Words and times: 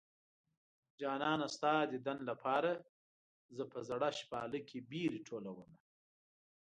جانانه 1.01 1.47
ستا 1.55 1.73
ديدن 1.91 2.19
لپاره 2.29 2.73
زه 3.55 3.63
په 3.71 3.79
زړه 3.89 4.09
شپاله 4.19 4.59
کې 4.67 4.77
بېرې 4.89 5.19
ټولومه 5.27 5.67